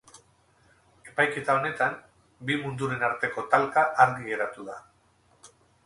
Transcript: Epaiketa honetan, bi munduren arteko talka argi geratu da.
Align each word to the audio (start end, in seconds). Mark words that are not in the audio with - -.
Epaiketa 1.11 1.57
honetan, 1.59 1.99
bi 2.49 2.57
munduren 2.65 3.07
arteko 3.11 3.47
talka 3.55 3.87
argi 4.07 4.29
geratu 4.35 4.71
da. 4.73 4.83